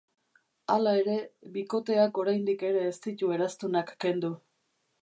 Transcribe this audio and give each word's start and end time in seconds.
Hala 0.75 0.93
ere, 1.01 1.17
bikoteak 1.59 2.17
oraindik 2.25 2.67
ere 2.71 2.83
ez 2.95 2.99
ditu 3.07 3.31
eraztunak 3.39 3.95
kendu. 4.07 4.35